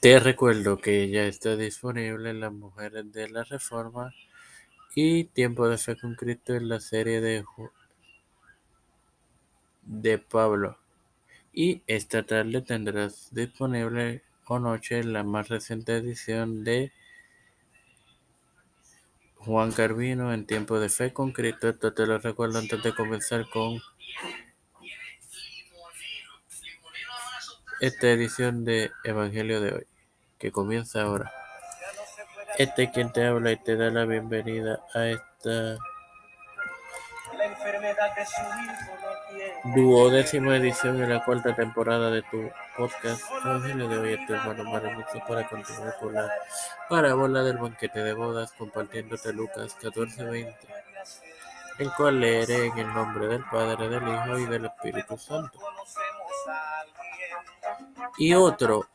Te 0.00 0.18
recuerdo 0.20 0.78
que 0.78 1.08
ya 1.08 1.24
está 1.24 1.56
disponible 1.56 2.34
Las 2.34 2.52
Mujeres 2.52 3.10
de 3.12 3.28
la 3.28 3.44
Reforma 3.44 4.12
y 4.94 5.24
Tiempo 5.24 5.68
de 5.68 5.78
Fe 5.78 5.96
con 5.96 6.14
Cristo 6.14 6.54
en 6.54 6.68
la 6.68 6.80
serie 6.80 7.20
de, 7.20 7.44
de 9.82 10.18
Pablo. 10.18 10.78
Y 11.52 11.82
esta 11.86 12.24
tarde 12.24 12.62
tendrás 12.62 13.34
disponible 13.34 14.22
o 14.46 14.58
noche 14.58 15.02
la 15.02 15.24
más 15.24 15.48
reciente 15.48 15.96
edición 15.96 16.62
de 16.62 16.92
Juan 19.36 19.72
Carvino 19.72 20.34
en 20.34 20.46
Tiempo 20.46 20.78
de 20.78 20.90
Fe 20.90 21.12
con 21.12 21.32
Cristo. 21.32 21.68
Esto 21.70 21.94
te 21.94 22.06
lo 22.06 22.18
recuerdo 22.18 22.58
antes 22.58 22.82
de 22.82 22.94
comenzar 22.94 23.48
con 23.48 23.80
esta 27.80 28.08
edición 28.08 28.64
de 28.64 28.90
Evangelio 29.04 29.60
de 29.60 29.74
hoy, 29.74 29.86
que 30.38 30.50
comienza 30.50 31.02
ahora. 31.02 31.32
Este 32.58 32.84
es 32.84 32.90
quien 32.90 33.12
te 33.12 33.26
habla 33.26 33.52
y 33.52 33.56
te 33.56 33.76
da 33.76 33.90
la 33.90 34.06
bienvenida 34.06 34.80
a 34.94 35.06
esta 35.08 35.76
duodécima 39.74 40.56
edición 40.56 40.98
de 40.98 41.06
la 41.06 41.22
cuarta 41.24 41.54
temporada 41.54 42.10
de 42.10 42.22
tu 42.22 42.50
podcast 42.76 43.22
Evangelio 43.44 43.88
de 43.88 43.98
hoy. 43.98 44.12
Este 44.14 44.32
hermano 44.32 44.64
maravilloso 44.64 45.22
para 45.28 45.46
continuar 45.46 45.96
con 46.00 46.14
la 46.14 46.32
parábola 46.88 47.42
del 47.42 47.58
banquete 47.58 48.02
de 48.02 48.14
bodas, 48.14 48.52
compartiéndote 48.52 49.34
Lucas 49.34 49.76
14:20, 49.82 50.56
el 51.78 51.92
cual 51.92 52.20
leeré 52.20 52.66
en 52.66 52.78
el 52.78 52.94
nombre 52.94 53.26
del 53.26 53.44
Padre, 53.44 53.88
del 53.88 54.08
Hijo 54.08 54.38
y 54.38 54.46
del 54.46 54.64
Espíritu 54.64 55.18
Santo. 55.18 55.58
Y 58.18 58.34
otro 58.34 58.88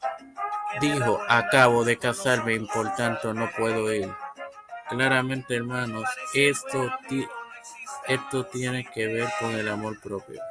dijo, 0.80 1.20
acabo 1.27 1.84
de 1.84 1.98
casarme 1.98 2.53
y 2.53 2.59
por 2.59 2.95
tanto 2.95 3.33
no 3.33 3.50
puedo 3.58 3.94
ir. 3.94 4.11
Claramente, 4.89 5.55
hermanos, 5.55 6.05
esto, 6.33 6.91
esto 8.08 8.45
tiene 8.47 8.86
que 8.86 9.08
ver 9.08 9.30
con 9.39 9.52
el 9.52 9.67
amor 9.69 10.00
propio. 10.02 10.41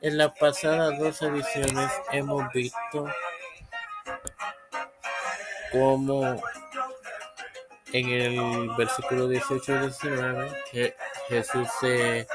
En 0.00 0.18
las 0.18 0.32
pasadas 0.38 0.98
dos 0.98 1.22
ediciones 1.22 1.90
hemos 2.12 2.52
visto 2.52 3.06
cómo 5.72 6.42
en 7.92 8.08
el 8.08 8.70
versículo 8.76 9.28
18 9.28 9.72
y 9.72 9.78
19 9.78 10.96
Jesús 11.28 11.68
se 11.80 12.26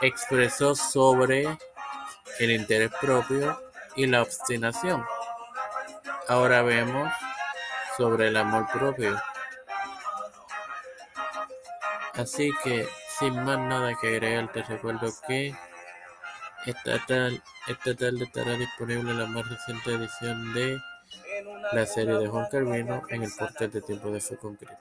expresó 0.00 0.74
sobre 0.74 1.46
el 2.40 2.50
interés 2.52 2.90
propio 3.00 3.60
y 3.96 4.06
la 4.06 4.22
obstinación. 4.22 5.04
Ahora 6.26 6.62
vemos 6.62 7.12
sobre 7.96 8.28
el 8.28 8.36
amor 8.36 8.66
propio. 8.72 9.20
Así 12.14 12.50
que, 12.64 12.88
sin 13.18 13.34
más 13.44 13.58
nada 13.58 13.94
que 14.00 14.08
agregar, 14.08 14.50
te 14.52 14.62
recuerdo 14.62 15.12
que 15.28 15.54
esta, 16.64 16.98
tarde, 17.06 17.42
esta 17.66 17.94
tarde 17.94 18.24
estará 18.24 18.52
disponible 18.54 19.12
la 19.12 19.26
más 19.26 19.48
reciente 19.48 19.92
edición 19.94 20.54
de 20.54 20.80
la 21.72 21.86
serie 21.86 22.14
de 22.14 22.28
Juan 22.28 22.46
Carvino 22.50 23.02
en 23.10 23.22
el 23.22 23.30
podcast 23.38 23.72
de 23.72 23.82
Tiempo 23.82 24.10
de 24.10 24.20
Fe 24.20 24.36
con 24.36 24.56
Cristo. 24.56 24.76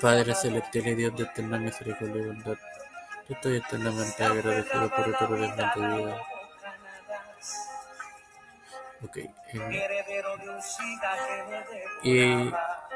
Padre 0.00 0.34
celestial 0.34 0.86
y 0.86 0.94
Dios 0.94 1.16
de 1.16 1.24
eterna 1.24 1.58
misericordia 1.58 2.22
y 2.22 2.26
bondad, 2.26 2.56
estoy 3.28 3.56
eternamente 3.56 4.24
agradecido 4.24 4.90
por 4.90 5.06
día 5.06 5.50
de 5.56 5.96
vida. 5.96 6.16
Ok. 9.04 9.18
y 12.02 12.50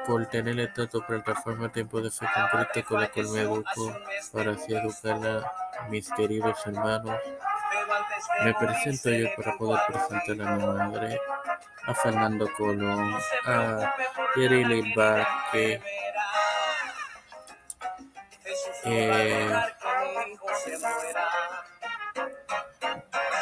por 0.05 0.27
tener 0.27 0.58
esta 0.58 0.88
tu 0.88 1.00
plataforma 1.06 1.70
Tiempo 1.70 2.00
de 2.00 2.10
Fe 2.10 2.26
con 2.34 2.65
Cristo 2.65 2.88
con 2.88 3.00
la 3.00 3.09
cual 3.09 3.28
me 3.28 3.41
educo 3.43 3.97
para 4.32 4.53
así 4.53 4.75
educar 4.75 5.44
a 5.78 5.88
mis 5.88 6.10
queridos 6.10 6.59
hermanos. 6.66 7.20
Me 8.44 8.54
presento 8.54 9.10
yo 9.10 9.28
para 9.37 9.56
poder 9.56 9.81
presentar 9.87 10.49
a 10.49 10.56
mi 10.56 10.66
madre, 10.66 11.20
a 11.87 11.94
Fernando 11.94 12.49
Colón, 12.56 13.14
a 13.47 13.94
Yerili 14.34 14.93
Vázquez, 14.94 15.82
eh, 18.84 19.62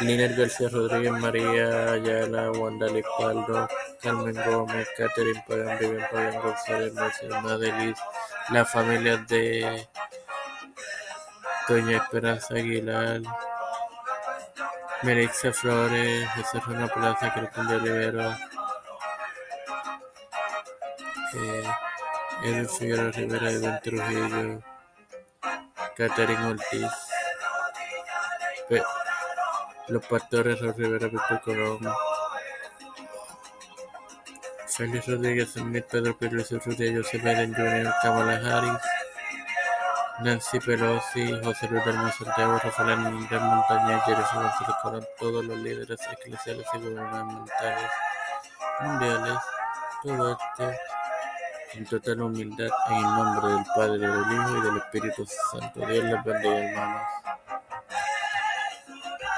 Liner 0.00 0.34
García 0.34 0.68
Rodríguez, 0.70 1.12
María 1.12 1.92
Ayala, 1.92 2.50
Wanda 2.52 2.86
Lipaldo, 2.86 3.68
Carmen 4.00 4.34
Gómez, 4.46 4.88
Catherine 4.96 5.44
Pagan, 5.46 5.78
Vivian 5.78 6.08
Pagan, 6.10 6.42
González, 6.42 6.94
Marcelo 6.94 7.40
Madeliz, 7.42 7.98
la 8.50 8.64
familia 8.64 9.18
de 9.18 9.86
Doña 11.68 11.98
Esperanza 11.98 12.54
Aguilar, 12.54 13.20
Merixa 15.02 15.52
Flores, 15.52 16.28
José 16.34 16.60
Rona 16.60 16.88
Plaza, 16.88 17.34
Cristian 17.34 17.68
de 17.68 17.76
Olivero, 17.76 18.36
eh, 22.42 22.66
Figueroa 22.78 23.12
Rivera, 23.12 23.52
Iván 23.52 23.80
Trujillo, 23.82 24.62
Catherine 25.94 26.46
Ortiz, 26.46 27.09
Pe 28.70 28.80
los 29.88 30.06
pastores 30.06 30.60
Raúl 30.60 30.74
Rivera, 30.76 31.08
Víctor 31.08 31.40
Colón, 31.40 31.80
Félix 34.68 35.08
Rodríguez 35.08 35.50
Smith, 35.50 35.84
Pedro 35.90 36.16
Pérez 36.16 36.52
Urrutia, 36.52 36.92
Joseph 36.96 37.24
Biden 37.24 37.52
Jr., 37.52 37.92
Kamala 38.00 38.36
Harris, 38.36 38.80
Nancy 40.20 40.60
Pelosi, 40.60 41.40
José 41.42 41.66
Luis 41.68 41.84
del 41.84 42.12
Santiago, 42.12 42.60
Rafael 42.62 42.90
Hernández 42.90 43.40
Montañez, 43.40 44.02
Jeremy 44.04 44.24
González 44.34 44.76
Colón, 44.80 45.06
todos 45.18 45.44
los 45.44 45.58
líderes 45.58 46.00
eclesiales 46.12 46.66
y 46.72 46.78
gubernamentales 46.78 47.90
mundiales, 48.82 49.38
todo 50.04 50.30
esto 50.30 50.70
en 51.72 51.86
total 51.86 52.22
humildad 52.22 52.68
en 52.90 52.96
el 52.96 53.02
nombre 53.02 53.52
del 53.52 53.64
Padre, 53.74 53.98
del 53.98 54.32
Hijo 54.32 54.56
y 54.56 54.60
del 54.62 54.76
Espíritu 54.76 55.26
Santo. 55.26 55.86
Dios 55.86 56.04
les 56.04 56.24
bendiga, 56.24 56.58
hermanos. 56.58 57.02